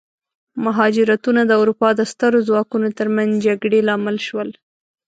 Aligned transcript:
مهاجرتونه 0.65 1.41
د 1.45 1.51
اروپا 1.61 1.89
د 1.95 2.01
سترو 2.11 2.39
ځواکونو 2.49 2.87
ترمنځ 2.97 3.31
جګړې 3.47 3.79
لامل 3.87 4.17
شول. 4.27 4.49